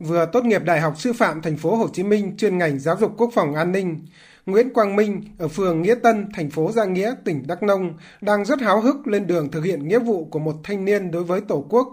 [0.00, 2.96] Vừa tốt nghiệp Đại học Sư phạm Thành phố Hồ Chí Minh chuyên ngành Giáo
[2.96, 3.98] dục Quốc phòng An ninh,
[4.46, 8.44] Nguyễn Quang Minh ở phường Nghĩa Tân, thành phố Gia Nghĩa, tỉnh Đắk Nông đang
[8.44, 11.40] rất háo hức lên đường thực hiện nghĩa vụ của một thanh niên đối với
[11.40, 11.88] Tổ quốc.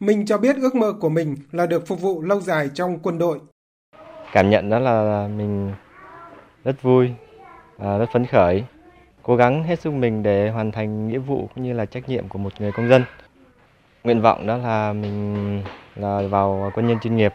[0.00, 3.18] Minh cho biết ước mơ của mình là được phục vụ lâu dài trong quân
[3.18, 3.38] đội.
[4.32, 5.72] Cảm nhận đó là mình
[6.64, 7.10] rất vui,
[7.78, 8.64] à, rất phấn khởi,
[9.22, 12.28] cố gắng hết sức mình để hoàn thành nghĩa vụ cũng như là trách nhiệm
[12.28, 13.04] của một người công dân.
[14.04, 15.62] Nguyện vọng đó là mình
[15.98, 17.34] là vào quân nhân chuyên nghiệp.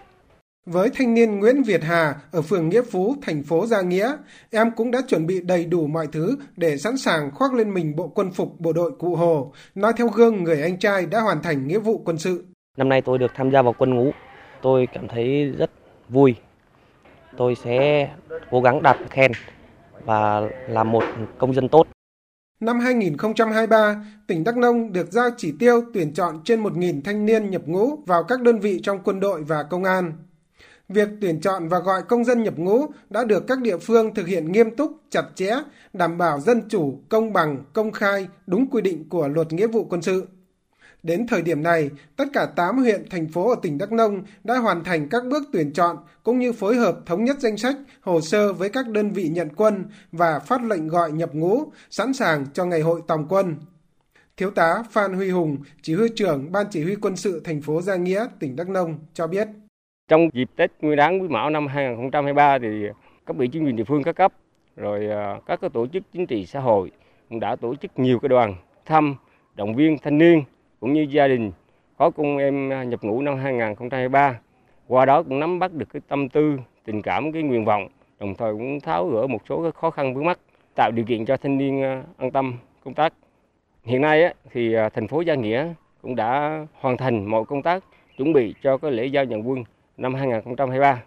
[0.65, 4.15] Với thanh niên Nguyễn Việt Hà ở phường Nghĩa Phú, thành phố Gia Nghĩa,
[4.51, 7.95] em cũng đã chuẩn bị đầy đủ mọi thứ để sẵn sàng khoác lên mình
[7.95, 11.41] bộ quân phục bộ đội Cụ Hồ, nói theo gương người anh trai đã hoàn
[11.41, 12.45] thành nghĩa vụ quân sự.
[12.77, 14.11] Năm nay tôi được tham gia vào quân ngũ,
[14.61, 15.71] tôi cảm thấy rất
[16.09, 16.35] vui.
[17.37, 18.09] Tôi sẽ
[18.51, 19.31] cố gắng đạt khen
[20.05, 21.03] và làm một
[21.37, 21.87] công dân tốt.
[22.63, 27.49] Năm 2023, tỉnh Đắk Nông được giao chỉ tiêu tuyển chọn trên 1.000 thanh niên
[27.49, 30.13] nhập ngũ vào các đơn vị trong quân đội và công an.
[30.89, 34.27] Việc tuyển chọn và gọi công dân nhập ngũ đã được các địa phương thực
[34.27, 35.55] hiện nghiêm túc, chặt chẽ,
[35.93, 39.83] đảm bảo dân chủ, công bằng, công khai, đúng quy định của luật nghĩa vụ
[39.83, 40.25] quân sự.
[41.03, 44.57] Đến thời điểm này, tất cả 8 huyện, thành phố ở tỉnh Đắk Nông đã
[44.57, 48.21] hoàn thành các bước tuyển chọn cũng như phối hợp thống nhất danh sách, hồ
[48.21, 52.45] sơ với các đơn vị nhận quân và phát lệnh gọi nhập ngũ, sẵn sàng
[52.53, 53.55] cho ngày hội tòng quân.
[54.37, 57.81] Thiếu tá Phan Huy Hùng, chỉ huy trưởng Ban Chỉ huy quân sự thành phố
[57.81, 59.47] Gia Nghĩa, tỉnh Đắk Nông cho biết.
[60.07, 62.67] Trong dịp Tết Nguyên đán Quý Mão năm 2023 thì
[63.25, 64.33] các vị chính quyền địa phương các cấp
[64.75, 66.91] rồi à, các tổ chức chính trị xã hội
[67.29, 68.55] cũng đã tổ chức nhiều cái đoàn
[68.85, 69.15] thăm
[69.55, 70.43] động viên thanh niên
[70.83, 71.51] cũng như gia đình
[71.97, 74.39] có con em nhập ngũ năm 2023.
[74.87, 77.87] Qua đó cũng nắm bắt được cái tâm tư, tình cảm, cái nguyện vọng,
[78.19, 80.39] đồng thời cũng tháo gỡ một số cái khó khăn vướng mắt,
[80.75, 82.53] tạo điều kiện cho thanh niên ờ, an tâm
[82.83, 83.13] công tác.
[83.83, 87.83] Hiện nay thì ờ, thành phố Gia Nghĩa cũng đã hoàn thành mọi công tác
[88.17, 89.63] chuẩn bị cho cái lễ giao nhận quân
[89.97, 91.01] năm 2023.